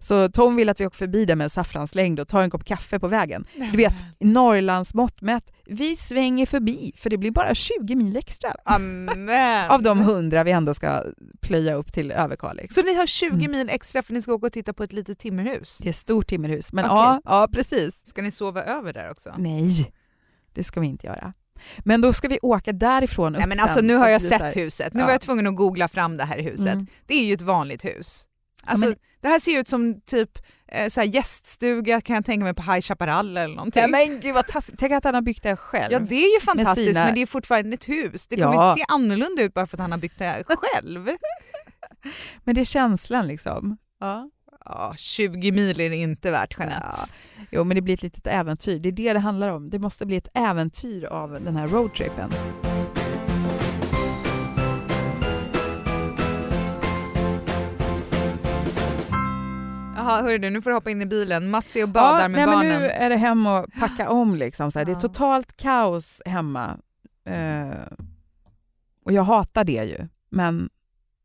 [0.00, 2.64] Så Tom vill att vi åker förbi där med en saffranslängd och tar en kopp
[2.64, 3.46] kaffe på vägen.
[3.54, 8.54] Du vet, Norrlands mått mätt, vi svänger förbi för det blir bara 20 mil extra
[8.64, 9.70] Amen.
[9.70, 11.02] av de 100 vi ändå ska
[11.40, 12.74] plöja upp till Överkalix.
[12.74, 13.50] Så ni har 20 Mm.
[13.50, 15.78] mil extra för ni ska åka och titta på ett litet timmerhus?
[15.78, 16.94] Det är ett stort timmerhus, men Okej.
[16.96, 18.06] ja, ja precis.
[18.06, 19.34] Ska ni sova över där också?
[19.38, 19.92] Nej,
[20.52, 21.32] det ska vi inte göra.
[21.78, 24.94] Men då ska vi åka därifrån upp Nej men alltså nu har jag sett huset,
[24.94, 25.06] nu Ja.
[25.06, 26.74] var jag tvungen att googla fram det här huset.
[26.74, 26.86] Mm.
[27.06, 28.24] Det är ju ett vanligt hus.
[28.68, 30.30] Alltså, men- Det här ser ut som typ
[30.72, 33.82] eh, så här gäststuga kan jag tänka mig på High Chaparral eller någonting.
[33.82, 34.78] Ja, men gud vad taskigt.
[34.78, 35.92] Tänk att han har byggt det själv.
[35.92, 38.26] Ja det är ju fantastiskt sina- men det är fortfarande ett hus.
[38.26, 38.70] Det kommer Ja.
[38.70, 41.08] inte se annorlunda ut bara för att han har byggt det själv.
[42.44, 43.76] Men det är känslan liksom.
[44.00, 44.30] Ja.
[44.64, 46.86] Ja, 20 mil är det inte värt Jeanette.
[46.92, 47.44] Ja.
[47.50, 48.78] Jo men det blir ett litet äventyr.
[48.78, 49.70] Det är det det handlar om.
[49.70, 52.30] Det måste bli ett äventyr av den här roadtrippen.
[60.08, 61.50] Jaha, hörru du, nu får du hoppa in i bilen.
[61.50, 62.68] Mats är och badar ja, med nej, barnen.
[62.72, 64.34] Men nu är det hem och packa om.
[64.36, 64.86] Liksom, så här.
[64.86, 66.78] Det är totalt kaos hemma.
[67.28, 67.68] Eh,
[69.04, 70.68] och jag hatar det ju, men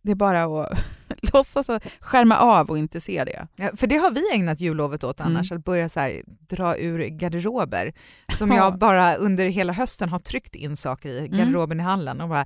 [0.03, 0.77] det är bara att
[1.33, 1.67] låtsas
[1.99, 3.47] skärma av och inte se det.
[3.55, 5.59] Ja, för det har vi ägnat jullovet åt annars, Mm.
[5.59, 7.93] att börja så här, dra ur garderober
[8.37, 8.57] som Ja.
[8.57, 11.37] jag bara under hela hösten har tryckt in saker i, Mm.
[11.37, 12.45] garderoben i hallen och bara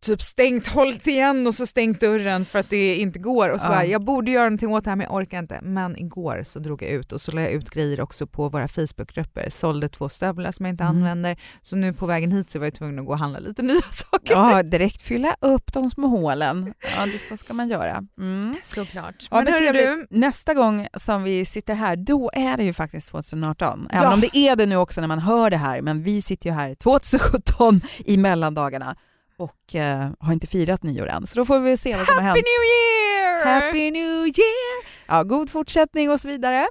[0.00, 3.48] typ stängt, hållit igen och så stängt dörren för att det inte går.
[3.48, 3.70] Och så Ja.
[3.70, 5.60] bara, jag borde göra någonting åt det här men jag orkar inte.
[5.62, 8.68] Men igår så drog jag ut och så la jag ut grejer också på våra
[8.68, 9.50] Facebookgrupper.
[9.50, 10.96] Sålde två stövlar som jag inte Mm.
[10.96, 11.36] använder.
[11.62, 13.80] Så nu på vägen hit så var jag tvungen att gå och handla lite nya
[13.90, 14.32] saker.
[14.34, 16.74] Ja, direkt fylla upp de små hålen.
[16.98, 18.02] Ja, det så ska man göra.
[18.20, 18.56] Mm.
[18.62, 19.14] Såklart.
[19.30, 22.72] Ja, men men hörru du, Nästa gång som vi sitter här, då är det ju
[22.72, 23.88] faktiskt 2018.
[23.90, 24.12] Även Ja.
[24.14, 26.54] om det är det nu också när man hör det här, men vi sitter ju
[26.54, 28.96] här 2017 i mellandagarna
[29.36, 31.26] och eh, har inte firat nyår än.
[31.26, 32.46] Så då får vi se vad som har Happy hänt.
[32.46, 33.60] New Year!
[33.60, 34.86] Happy New Year!
[35.06, 36.68] Ja, god fortsättning och så vidare.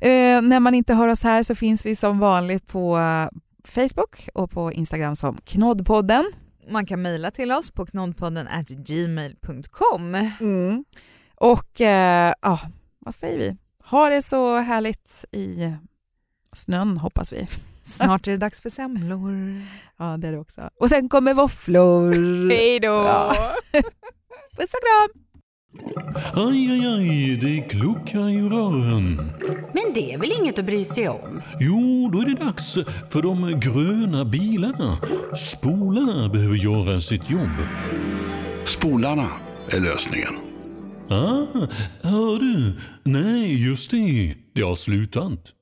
[0.00, 3.28] Eh, när man inte hör oss här så finns vi som vanligt på eh,
[3.64, 6.32] Facebook och på Instagram som Knoddpodden.
[6.68, 10.14] Man kan mejla till oss på knoddpodden gmail.com.
[10.40, 10.84] Mm.
[11.34, 12.60] Och eh, ja,
[12.98, 13.56] vad säger vi?
[13.84, 15.74] Ha det så härligt i
[16.56, 17.46] snön hoppas vi.
[17.84, 19.60] Snart är det dags för semlor.
[19.98, 20.70] Ja, det är det också.
[20.80, 22.12] Och sen kommer våfflor.
[22.50, 22.88] Hej då!
[22.88, 23.34] Ja.
[24.56, 25.20] Puss och kram!
[26.34, 29.32] Aj, aj, aj, det kluckar i rören.
[29.72, 31.42] Men det är väl inget att bry sig om?
[31.60, 32.74] Jo, då är det dags
[33.10, 34.98] för de gröna bilarna.
[35.36, 37.56] Spolarna behöver göra sitt jobb.
[38.64, 39.28] Spolarna
[39.68, 40.34] är lösningen.
[41.08, 41.46] Ah,
[42.02, 42.72] hör du?
[43.04, 44.34] Nej, just det.
[44.54, 45.54] Det har slutat.